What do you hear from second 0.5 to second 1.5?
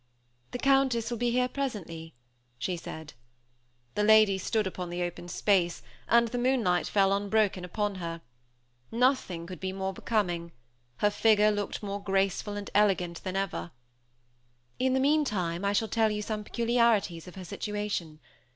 Countess will be here